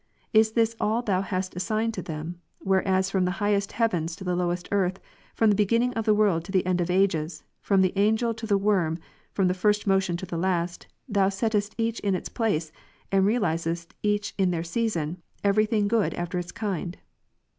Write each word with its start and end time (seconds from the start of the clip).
Is 0.33 0.53
this 0.53 0.73
allThou 0.81 1.25
hast 1.25 1.55
assigned 1.55 1.93
to 1.93 2.01
them, 2.01 2.41
whereas 2.57 3.11
from 3.11 3.25
the 3.25 3.37
highest 3.37 3.73
heavens 3.73 4.15
to 4.15 4.23
the 4.23 4.35
lowest 4.35 4.67
earth, 4.71 4.97
from 5.35 5.51
the 5.51 5.55
beginning 5.55 5.93
of 5.93 6.05
the 6.05 6.13
world 6.15 6.43
to 6.45 6.51
the 6.51 6.65
end 6.65 6.81
of 6.81 6.89
ages, 6.89 7.43
from 7.61 7.81
the 7.81 7.93
angel 7.95 8.33
to 8.33 8.47
the 8.47 8.57
worm, 8.57 8.97
from 9.31 9.47
the 9.47 9.53
first 9.53 9.85
motion 9.85 10.17
to 10.17 10.25
the 10.25 10.39
last. 10.39 10.87
Thou 11.07 11.29
settest 11.29 11.75
each 11.77 11.99
in 11.99 12.15
its 12.15 12.29
place, 12.29 12.71
and 13.11 13.27
realizest 13.27 13.93
each 14.01 14.33
in 14.39 14.49
their 14.49 14.63
season, 14.63 15.21
every 15.43 15.67
thing 15.67 15.87
good 15.87 16.15
after 16.15 16.39
its 16.39 16.51
kind 16.51 16.97